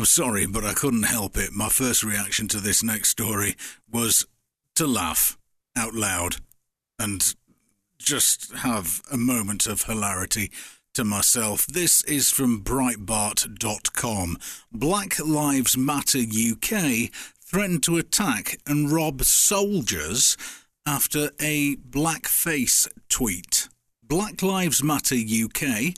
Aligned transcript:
I'm 0.00 0.06
sorry, 0.06 0.46
but 0.46 0.64
I 0.64 0.72
couldn't 0.72 1.02
help 1.02 1.36
it. 1.36 1.52
My 1.52 1.68
first 1.68 2.02
reaction 2.02 2.48
to 2.48 2.56
this 2.58 2.82
next 2.82 3.10
story 3.10 3.54
was 3.86 4.24
to 4.76 4.86
laugh 4.86 5.36
out 5.76 5.92
loud 5.92 6.36
and 6.98 7.34
just 7.98 8.50
have 8.54 9.02
a 9.12 9.18
moment 9.18 9.66
of 9.66 9.82
hilarity 9.82 10.50
to 10.94 11.04
myself. 11.04 11.66
This 11.66 12.02
is 12.04 12.30
from 12.30 12.64
Breitbart.com. 12.64 14.38
Black 14.72 15.18
Lives 15.18 15.76
Matter 15.76 16.20
UK 16.20 17.10
threatened 17.44 17.82
to 17.82 17.98
attack 17.98 18.58
and 18.66 18.90
rob 18.90 19.20
soldiers 19.20 20.38
after 20.86 21.32
a 21.38 21.76
blackface 21.76 22.88
tweet. 23.10 23.68
Black 24.02 24.42
Lives 24.42 24.82
Matter 24.82 25.16
UK, 25.16 25.94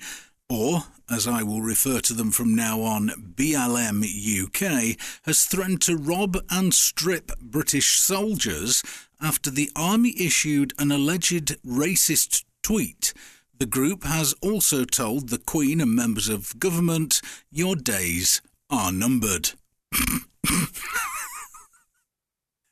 or 0.52 0.84
as 1.10 1.26
I 1.26 1.42
will 1.42 1.62
refer 1.62 2.00
to 2.00 2.12
them 2.12 2.30
from 2.30 2.54
now 2.54 2.82
on, 2.82 3.08
BLM 3.36 4.04
UK, 4.04 4.98
has 5.24 5.46
threatened 5.46 5.80
to 5.82 5.96
rob 5.96 6.36
and 6.50 6.74
strip 6.74 7.32
British 7.40 7.98
soldiers 7.98 8.82
after 9.18 9.50
the 9.50 9.70
army 9.74 10.14
issued 10.18 10.74
an 10.78 10.92
alleged 10.92 11.56
racist 11.64 12.44
tweet. 12.62 13.14
The 13.58 13.64
group 13.64 14.04
has 14.04 14.34
also 14.42 14.84
told 14.84 15.30
the 15.30 15.38
Queen 15.38 15.80
and 15.80 15.96
members 15.96 16.28
of 16.28 16.58
government, 16.58 17.22
Your 17.50 17.74
days 17.74 18.42
are 18.68 18.92
numbered. 18.92 19.52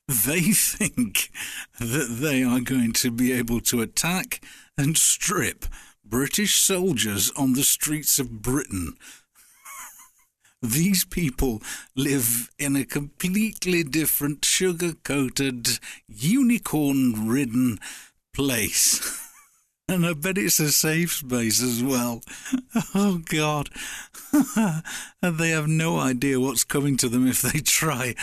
they 0.07 0.41
think 0.53 1.31
that 1.79 2.19
they 2.21 2.43
are 2.43 2.61
going 2.61 2.93
to 2.95 3.11
be 3.11 3.33
able 3.33 3.61
to 3.61 3.81
attack 3.81 4.45
and 4.77 4.99
strip 4.99 5.65
British 6.11 6.57
soldiers 6.57 7.31
on 7.37 7.53
the 7.53 7.63
streets 7.63 8.19
of 8.19 8.43
Britain. 8.43 8.97
These 10.63 11.05
people 11.05 11.63
live 11.95 12.51
in 12.59 12.75
a 12.75 12.85
completely 12.85 13.85
different, 13.85 14.45
sugar 14.45 14.95
coated, 15.05 15.79
unicorn 16.09 17.29
ridden 17.29 17.79
place. 18.35 19.27
And 19.91 20.07
I 20.07 20.13
bet 20.13 20.39
it's 20.39 20.61
a 20.61 20.71
safe 20.71 21.15
space 21.15 21.61
as 21.61 21.83
well. 21.83 22.23
Oh, 22.95 23.21
God. 23.25 23.69
and 25.21 25.37
they 25.37 25.51
have 25.51 25.67
no 25.67 25.99
idea 25.99 26.39
what's 26.39 26.63
coming 26.63 26.97
to 26.99 27.09
them 27.09 27.27
if 27.27 27.43
they 27.43 27.59
try. 27.59 28.15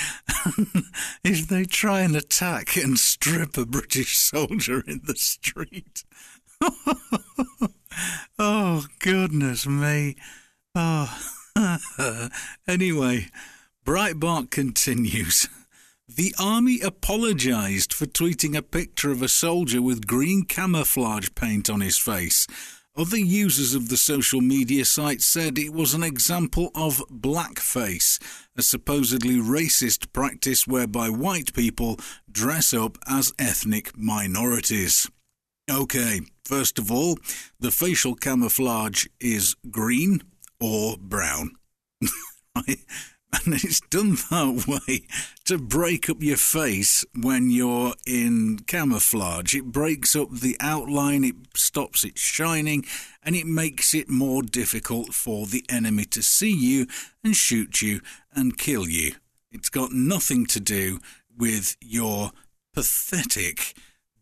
if 1.26 1.50
they 1.50 1.66
try 1.66 2.02
and 2.02 2.16
attack 2.16 2.78
and 2.78 2.98
strip 2.98 3.58
a 3.58 3.66
British 3.66 4.16
soldier 4.16 4.82
in 4.88 5.02
the 5.04 5.18
street. 5.18 6.06
oh, 8.40 8.86
goodness 9.00 9.66
me. 9.68 10.16
Oh. 10.76 11.18
anyway, 12.68 13.28
Breitbart 13.86 14.52
continues. 14.52 15.48
The 16.08 16.34
army 16.40 16.80
apologised 16.82 17.94
for 17.94 18.06
tweeting 18.06 18.56
a 18.56 18.62
picture 18.62 19.12
of 19.12 19.22
a 19.22 19.28
soldier 19.28 19.82
with 19.82 20.08
green 20.08 20.44
camouflage 20.44 21.30
paint 21.36 21.70
on 21.70 21.82
his 21.82 21.98
face. 21.98 22.48
Other 22.96 23.18
users 23.18 23.76
of 23.76 23.90
the 23.90 23.98
social 23.98 24.42
media 24.42 24.84
site 24.84 25.22
said 25.22 25.60
it 25.60 25.72
was 25.72 25.94
an 25.94 26.02
example 26.02 26.72
of 26.74 27.04
blackface, 27.12 28.20
a 28.56 28.64
supposedly 28.64 29.36
racist 29.36 30.12
practice 30.14 30.66
whereby 30.66 31.10
white 31.10 31.54
people 31.54 32.00
dress 32.32 32.74
up 32.74 32.98
as 33.08 33.34
ethnic 33.38 33.96
minorities. 33.96 35.12
Okay, 35.70 36.22
first 36.46 36.80
of 36.80 36.90
all, 36.90 37.18
the 37.60 37.72
facial 37.72 38.16
camouflage 38.16 39.06
is 39.20 39.56
green 39.70 40.24
or 40.60 40.96
brown. 40.98 41.52
right? 42.56 42.80
and 43.46 43.54
it's 43.54 43.82
done 43.82 44.16
that 44.30 44.66
way 44.68 45.06
to 45.46 45.58
break 45.58 46.10
up 46.10 46.22
your 46.22 46.38
face 46.38 47.06
when 47.20 47.50
you're 47.50 47.94
in 48.06 48.60
camouflage. 48.60 49.54
It 49.54 49.66
breaks 49.66 50.16
up 50.16 50.32
the 50.32 50.56
outline, 50.60 51.24
it 51.24 51.36
stops 51.56 52.04
it 52.04 52.18
shining, 52.18 52.86
and 53.24 53.36
it 53.36 53.46
makes 53.46 53.94
it 53.94 54.10
more 54.10 54.42
difficult 54.42 55.14
for 55.14 55.46
the 55.46 55.66
enemy 55.70 56.06
to 56.06 56.24
see 56.24 56.52
you 56.52 56.88
and 57.24 57.36
shoot 57.36 57.82
you 57.82 58.02
and 58.34 58.58
kill 58.58 58.88
you. 58.88 59.16
It's 59.52 59.70
got 59.70 59.92
nothing 59.92 60.46
to 60.48 60.60
do 60.60 61.00
with 61.38 61.76
your 61.82 62.32
pathetic 62.74 63.74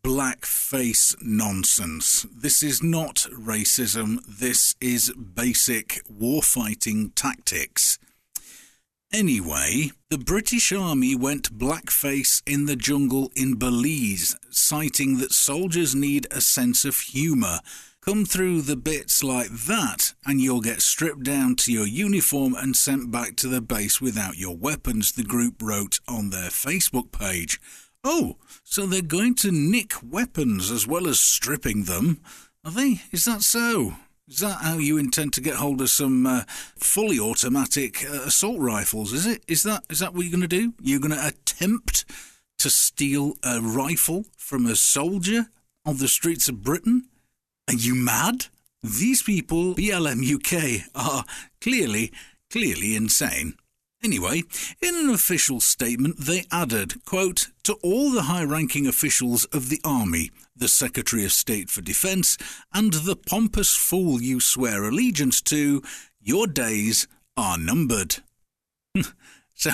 blackface 0.06 1.16
nonsense. 1.20 2.28
This 2.32 2.62
is 2.62 2.84
not 2.84 3.26
racism, 3.34 4.20
this 4.28 4.76
is 4.80 5.12
basic 5.14 6.04
warfighting 6.08 7.14
tactics. 7.16 7.98
Anyway, 9.12 9.90
the 10.12 10.20
British 10.20 10.72
Army 10.72 11.16
went 11.16 11.58
blackface 11.58 12.44
in 12.46 12.68
the 12.68 12.76
jungle 12.76 13.32
in 13.36 13.56
Belize, 13.56 14.36
citing 14.52 15.18
that 15.18 15.32
soldiers 15.32 15.96
need 15.96 16.28
a 16.30 16.40
sense 16.40 16.86
of 16.86 17.00
humour. 17.00 17.62
Come 18.00 18.26
through 18.26 18.62
the 18.62 18.76
bits 18.76 19.24
like 19.24 19.50
that, 19.50 20.14
and 20.24 20.40
you'll 20.40 20.62
get 20.62 20.84
stripped 20.84 21.24
down 21.24 21.56
to 21.56 21.74
your 21.74 21.88
uniform 21.88 22.54
and 22.54 22.76
sent 22.76 23.10
back 23.10 23.36
to 23.38 23.48
the 23.48 23.60
base 23.60 24.00
without 24.00 24.38
your 24.38 24.56
weapons, 24.56 25.14
the 25.14 25.24
group 25.24 25.64
wrote 25.64 26.00
on 26.08 26.30
their 26.30 26.50
Facebook 26.50 27.12
page. 27.12 27.60
Oh, 28.08 28.38
so 28.64 28.86
they're 28.86 29.02
going 29.02 29.34
to 29.38 29.52
nick 29.52 29.94
weapons 30.04 30.70
as 30.70 30.86
well 30.86 31.08
as 31.08 31.20
stripping 31.20 31.86
them, 31.86 32.22
are 32.64 32.70
they? 32.70 33.02
Is 33.12 33.26
that 33.26 33.42
so? 33.42 33.96
Is 34.28 34.42
that 34.42 34.62
how 34.62 34.78
you 34.78 35.00
intend 35.00 35.34
to 35.34 35.42
get 35.42 35.56
hold 35.56 35.82
of 35.82 35.90
some 35.90 36.28
uh, 36.28 36.44
fully 36.78 37.20
automatic 37.20 38.06
uh, 38.06 38.22
assault 38.26 38.60
rifles? 38.60 39.12
Is 39.12 39.26
it? 39.26 39.44
Is 39.48 39.64
that 39.64 39.86
is 39.90 40.00
that 40.00 40.14
what 40.14 40.22
you're 40.22 40.32
going 40.32 40.48
to 40.48 40.48
do? 40.48 40.74
You're 40.80 41.00
going 41.00 41.16
to 41.16 41.28
attempt 41.28 42.06
to 42.60 42.70
steal 42.70 43.34
a 43.44 43.60
rifle 43.60 44.26
from 44.38 44.68
a 44.68 44.76
soldier 44.76 45.48
on 45.84 45.98
the 45.98 46.08
streets 46.08 46.48
of 46.48 46.62
Britain? 46.62 47.08
Are 47.68 47.74
you 47.74 47.96
mad? 47.96 48.46
These 48.84 49.24
people, 49.24 49.74
BLM 49.74 50.22
UK, 50.22 50.88
are 50.94 51.26
clearly, 51.60 52.12
clearly 52.52 52.96
insane. 52.96 53.56
Anyway, 54.06 54.44
in 54.84 54.94
an 54.94 55.10
official 55.10 55.60
statement, 55.60 56.16
they 56.20 56.46
added, 56.52 57.04
quote, 57.06 57.48
to 57.64 57.74
all 57.82 58.12
the 58.12 58.22
high 58.22 58.44
ranking 58.44 58.86
officials 58.86 59.46
of 59.46 59.70
the 59.70 59.82
Army, 59.84 60.30
the 60.56 60.68
Secretary 60.68 61.26
of 61.26 61.32
State 61.32 61.72
for 61.72 61.82
Defence, 61.82 62.38
and 62.72 62.94
the 62.94 63.16
pompous 63.16 63.76
fool 63.76 64.22
you 64.22 64.40
swear 64.40 64.84
allegiance 64.84 65.42
to, 65.42 65.82
your 66.22 66.46
days 66.46 67.08
are 67.36 67.58
numbered. 67.58 68.18
so, 69.56 69.72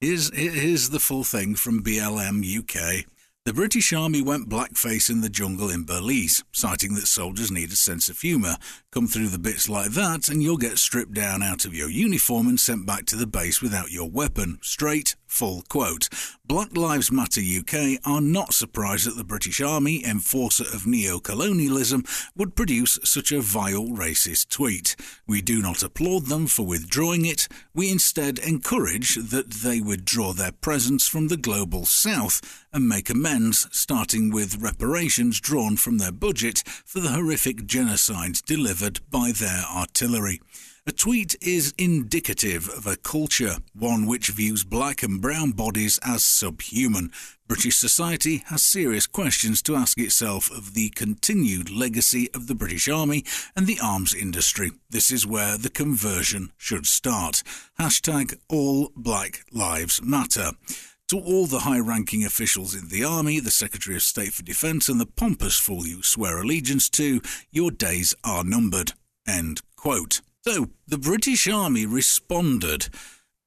here's, 0.00 0.32
here's 0.32 0.90
the 0.90 1.00
full 1.00 1.24
thing 1.24 1.56
from 1.56 1.82
BLM 1.82 2.44
UK. 2.46 3.04
The 3.46 3.52
British 3.52 3.92
Army 3.92 4.22
went 4.22 4.48
blackface 4.48 5.08
in 5.08 5.20
the 5.20 5.28
jungle 5.28 5.70
in 5.70 5.84
Belize, 5.84 6.42
citing 6.50 6.96
that 6.96 7.06
soldiers 7.06 7.52
need 7.52 7.70
a 7.70 7.76
sense 7.76 8.08
of 8.08 8.18
humour. 8.18 8.56
Come 8.90 9.06
through 9.06 9.28
the 9.28 9.38
bits 9.38 9.68
like 9.68 9.92
that, 9.92 10.28
and 10.28 10.42
you'll 10.42 10.56
get 10.56 10.78
stripped 10.78 11.14
down 11.14 11.44
out 11.44 11.64
of 11.64 11.72
your 11.72 11.88
uniform 11.88 12.48
and 12.48 12.58
sent 12.58 12.86
back 12.86 13.06
to 13.06 13.14
the 13.14 13.24
base 13.24 13.62
without 13.62 13.92
your 13.92 14.10
weapon. 14.10 14.58
Straight, 14.62 15.14
full 15.26 15.62
quote. 15.68 16.08
Black 16.44 16.76
Lives 16.76 17.10
Matter 17.10 17.40
UK 17.40 18.00
are 18.04 18.20
not 18.20 18.54
surprised 18.54 19.06
that 19.06 19.16
the 19.16 19.24
British 19.24 19.60
Army, 19.60 20.04
enforcer 20.04 20.64
of 20.72 20.86
neo 20.86 21.18
colonialism, 21.18 22.04
would 22.36 22.54
produce 22.54 22.98
such 23.02 23.32
a 23.32 23.40
vile 23.40 23.88
racist 23.88 24.48
tweet. 24.48 24.94
We 25.26 25.42
do 25.42 25.60
not 25.60 25.82
applaud 25.82 26.26
them 26.26 26.46
for 26.46 26.64
withdrawing 26.64 27.26
it. 27.26 27.48
We 27.74 27.90
instead 27.90 28.38
encourage 28.38 29.16
that 29.16 29.50
they 29.50 29.80
withdraw 29.80 30.32
their 30.32 30.52
presence 30.52 31.08
from 31.08 31.28
the 31.28 31.36
global 31.36 31.84
south 31.84 32.64
and 32.72 32.88
make 32.88 33.10
amends, 33.10 33.66
starting 33.72 34.30
with 34.30 34.62
reparations 34.62 35.40
drawn 35.40 35.76
from 35.76 35.98
their 35.98 36.12
budget 36.12 36.62
for 36.84 37.00
the 37.00 37.10
horrific 37.10 37.66
genocides 37.66 38.44
delivered 38.44 39.00
by 39.10 39.32
their 39.32 39.64
artillery. 39.64 40.40
A 40.88 40.92
tweet 40.92 41.34
is 41.42 41.74
indicative 41.76 42.68
of 42.68 42.86
a 42.86 42.94
culture, 42.94 43.56
one 43.74 44.06
which 44.06 44.28
views 44.28 44.62
black 44.62 45.02
and 45.02 45.20
brown 45.20 45.50
bodies 45.50 45.98
as 46.06 46.24
subhuman. 46.24 47.10
British 47.48 47.76
society 47.76 48.44
has 48.46 48.62
serious 48.62 49.08
questions 49.08 49.62
to 49.62 49.74
ask 49.74 49.98
itself 49.98 50.48
of 50.48 50.74
the 50.74 50.90
continued 50.90 51.70
legacy 51.70 52.30
of 52.34 52.46
the 52.46 52.54
British 52.54 52.86
Army 52.86 53.24
and 53.56 53.66
the 53.66 53.80
arms 53.82 54.14
industry. 54.14 54.70
This 54.88 55.10
is 55.10 55.26
where 55.26 55.58
the 55.58 55.70
conversion 55.70 56.52
should 56.56 56.86
start. 56.86 57.42
Hashtag 57.80 58.38
all 58.48 58.92
black 58.94 59.40
lives 59.50 60.00
matter. 60.00 60.52
To 61.08 61.18
all 61.18 61.46
the 61.46 61.60
high 61.60 61.80
ranking 61.80 62.24
officials 62.24 62.76
in 62.76 62.90
the 62.90 63.02
Army, 63.02 63.40
the 63.40 63.50
Secretary 63.50 63.96
of 63.96 64.02
State 64.02 64.34
for 64.34 64.44
Defence, 64.44 64.88
and 64.88 65.00
the 65.00 65.06
pompous 65.06 65.56
fool 65.56 65.84
you 65.84 66.04
swear 66.04 66.40
allegiance 66.40 66.88
to, 66.90 67.20
your 67.50 67.72
days 67.72 68.14
are 68.22 68.44
numbered. 68.44 68.92
End 69.26 69.62
quote. 69.74 70.20
So 70.46 70.68
the 70.86 70.96
British 70.96 71.48
Army 71.48 71.86
responded 71.86 72.88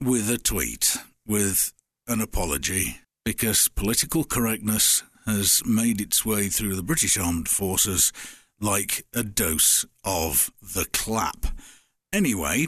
with 0.02 0.30
a 0.30 0.38
tweet, 0.38 0.98
with 1.26 1.72
an 2.10 2.20
apology, 2.20 2.98
because 3.24 3.70
political 3.70 4.26
correctness 4.26 5.04
has 5.26 5.64
made 5.66 6.02
its 6.02 6.26
way 6.26 6.50
through 6.50 6.76
the 6.76 6.84
British 6.84 7.18
Armed 7.18 7.48
Forces 7.48 8.12
like 8.60 9.06
a 9.16 9.24
dose 9.24 9.86
of 10.04 10.52
the 10.62 10.88
clap. 10.92 11.46
Anyway, 12.12 12.68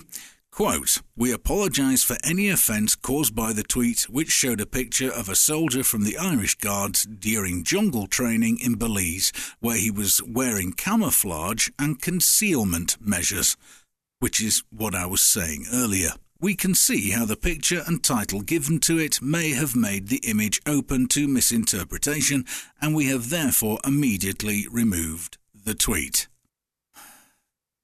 Quote, 0.51 1.01
We 1.15 1.31
apologise 1.31 2.03
for 2.03 2.17
any 2.25 2.49
offence 2.49 2.93
caused 2.95 3.33
by 3.33 3.53
the 3.53 3.63
tweet 3.63 4.09
which 4.09 4.31
showed 4.31 4.59
a 4.59 4.65
picture 4.65 5.09
of 5.09 5.29
a 5.29 5.35
soldier 5.35 5.81
from 5.81 6.03
the 6.03 6.17
Irish 6.17 6.55
Guards 6.55 7.05
during 7.05 7.63
jungle 7.63 8.05
training 8.05 8.59
in 8.59 8.75
Belize, 8.75 9.31
where 9.61 9.77
he 9.77 9.89
was 9.89 10.21
wearing 10.21 10.73
camouflage 10.73 11.69
and 11.79 12.01
concealment 12.01 12.97
measures, 12.99 13.55
which 14.21 14.39
is 14.41 14.63
what 14.69 14.93
I 14.93 15.07
was 15.07 15.21
saying 15.21 15.65
earlier. 15.73 16.11
We 16.39 16.55
can 16.55 16.75
see 16.75 17.09
how 17.09 17.25
the 17.25 17.35
picture 17.35 17.81
and 17.87 18.03
title 18.03 18.41
given 18.41 18.79
to 18.81 18.97
it 18.99 19.21
may 19.21 19.49
have 19.51 19.75
made 19.75 20.07
the 20.07 20.21
image 20.23 20.61
open 20.65 21.07
to 21.09 21.27
misinterpretation, 21.27 22.45
and 22.79 22.95
we 22.95 23.07
have 23.07 23.29
therefore 23.29 23.79
immediately 23.85 24.67
removed 24.71 25.37
the 25.65 25.73
tweet. 25.73 26.27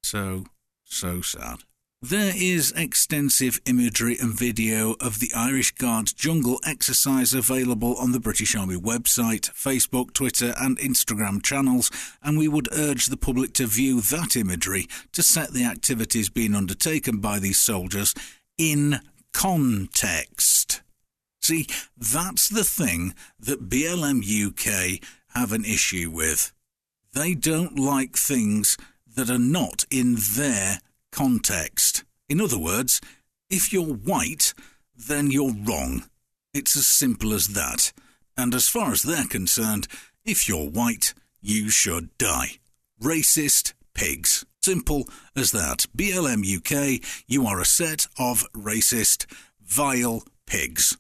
So, 0.04 0.46
so 0.86 1.22
sad. 1.22 1.64
There 2.02 2.32
is 2.36 2.72
extensive 2.74 3.60
imagery 3.66 4.20
and 4.20 4.32
video 4.32 4.96
of 5.02 5.20
the 5.20 5.32
Irish 5.36 5.72
Guards 5.72 6.14
jungle 6.14 6.60
exercise 6.64 7.34
available 7.34 7.96
on 7.96 8.12
the 8.12 8.20
British 8.20 8.56
Army 8.56 8.76
website, 8.76 9.50
Facebook, 9.54 10.14
Twitter, 10.14 10.54
and 10.60 10.78
Instagram 10.78 11.42
channels, 11.42 11.90
and 12.22 12.38
we 12.38 12.48
would 12.48 12.70
urge 12.72 13.08
the 13.08 13.18
public 13.18 13.54
to 13.54 13.66
view 13.66 14.00
that 14.00 14.36
imagery 14.36 14.86
to 15.14 15.24
set 15.24 15.54
the 15.54 15.64
activities 15.64 16.30
being 16.30 16.54
undertaken 16.54 17.18
by 17.18 17.40
these 17.40 17.58
soldiers 17.58 18.14
in 18.60 19.00
context. 19.34 20.84
See, 21.42 21.66
that's 21.98 22.48
the 22.48 22.64
thing 22.64 23.16
that 23.40 23.70
BLM 23.70 24.22
UK 24.22 25.04
have 25.34 25.52
an 25.52 25.66
issue 25.66 26.12
with. 26.12 26.54
They 27.14 27.34
don't 27.34 27.80
like 27.80 28.16
things 28.16 28.78
that 29.16 29.32
are 29.32 29.40
not 29.40 29.86
in 29.90 30.18
their 30.36 30.78
context. 31.12 32.04
In 32.30 32.42
other 32.42 32.60
words, 32.60 33.02
if 33.50 33.72
you're 33.72 33.94
white, 33.94 34.54
then 34.96 35.32
you're 35.32 35.54
wrong. 35.54 36.04
It's 36.54 36.76
as 36.76 36.88
simple 36.88 37.34
as 37.34 37.50
that. 37.50 37.94
And 38.36 38.54
as 38.54 38.68
far 38.68 38.92
as 38.92 39.04
they're 39.04 39.26
concerned, 39.26 39.88
if 40.26 40.48
you're 40.48 40.70
white, 40.70 41.14
you 41.42 41.70
should 41.70 42.16
die. 42.18 42.60
Racist 43.02 43.74
pigs. 43.94 44.46
Simple 44.62 45.08
as 45.36 45.52
that. 45.52 45.86
BLM 45.96 46.44
UK, 46.44 47.02
you 47.28 47.48
are 47.48 47.62
a 47.62 47.66
set 47.66 48.08
of 48.20 48.44
racist, 48.54 49.26
vile 49.62 50.24
pigs. 50.46 50.98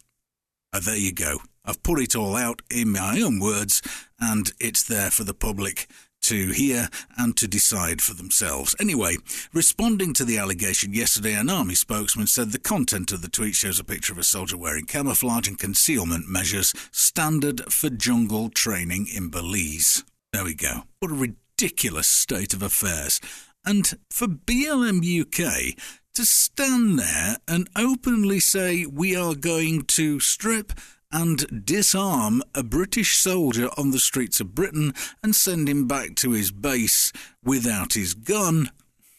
And 0.71 0.83
there 0.83 0.95
you 0.95 1.12
go. 1.12 1.39
I've 1.65 1.83
put 1.83 2.00
it 2.00 2.15
all 2.15 2.38
out 2.38 2.62
in 2.71 2.94
my 2.94 3.19
own 3.19 3.39
words, 3.39 3.81
and 4.19 4.51
it's 4.60 4.83
there 4.83 5.12
for 5.12 5.25
the 5.25 5.33
public 5.33 5.88
to 6.27 6.51
hear 6.51 6.89
and 7.18 7.38
to 7.38 7.47
decide 7.47 8.01
for 8.01 8.13
themselves. 8.13 8.75
Anyway, 8.81 9.15
responding 9.53 10.13
to 10.13 10.25
the 10.25 10.38
allegation 10.38 10.94
yesterday, 10.94 11.33
an 11.33 11.50
army 11.50 11.74
spokesman 11.74 12.27
said 12.27 12.51
the 12.51 12.59
content 12.59 13.13
of 13.13 13.21
the 13.21 13.29
tweet 13.29 13.56
shows 13.56 13.79
a 13.79 13.83
picture 13.85 14.12
of 14.12 14.19
a 14.19 14.25
soldier 14.25 14.57
wearing 14.57 14.85
camouflage 14.85 15.47
and 15.47 15.57
concealment 15.57 16.27
measures 16.27 16.74
standard 16.91 17.62
for 17.71 17.89
jungle 17.89 18.50
training 18.50 19.07
in 19.15 19.29
Belize. 19.29 20.03
There 20.33 20.44
we 20.44 20.53
go. 20.53 20.83
What 21.00 21.12
a 21.12 21.15
ridiculous 21.15 22.09
state 22.09 22.53
of 22.53 22.62
affairs. 22.62 23.21
And 23.65 23.97
for 24.09 24.27
BLM 24.27 25.00
UK 25.00 25.77
to 26.15 26.25
stand 26.25 27.00
there 27.00 27.38
and 27.47 27.69
openly 27.77 28.41
say 28.41 28.85
we 28.85 29.15
are 29.15 29.33
going 29.33 29.83
to 29.83 30.19
strip 30.19 30.74
and 31.12 31.65
disarm 31.65 32.44
a 32.54 32.63
British 32.63 33.18
soldier 33.18 33.69
on 33.77 33.92
the 33.92 34.00
streets 34.00 34.39
of 34.39 34.56
Britain 34.56 34.94
and 35.24 35.36
send 35.36 35.69
him 35.69 35.88
back 35.88 36.15
to 36.15 36.31
his 36.31 36.51
base 36.51 37.13
without 37.44 37.94
his 37.94 38.13
gun. 38.13 38.69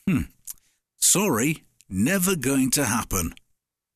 Hmm. 0.06 0.22
Sorry, 0.98 1.64
never 1.88 2.36
going 2.36 2.70
to 2.72 2.84
happen. 2.84 3.34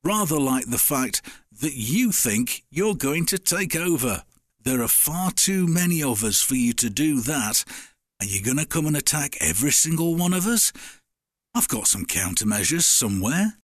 Rather 0.03 0.39
like 0.39 0.65
the 0.65 0.77
fact 0.77 1.21
that 1.61 1.75
you 1.75 2.11
think 2.11 2.63
you're 2.69 2.95
going 2.95 3.25
to 3.27 3.37
take 3.37 3.75
over. 3.75 4.23
There 4.63 4.81
are 4.81 4.87
far 4.87 5.31
too 5.31 5.67
many 5.67 6.01
of 6.01 6.23
us 6.23 6.41
for 6.41 6.55
you 6.55 6.73
to 6.73 6.89
do 6.89 7.21
that. 7.21 7.63
Are 8.19 8.25
you 8.25 8.41
going 8.41 8.57
to 8.57 8.65
come 8.65 8.85
and 8.85 8.95
attack 8.95 9.35
every 9.41 9.71
single 9.71 10.15
one 10.15 10.33
of 10.33 10.47
us? 10.47 10.71
I've 11.53 11.67
got 11.67 11.87
some 11.87 12.05
countermeasures 12.05 12.83
somewhere. 12.83 13.51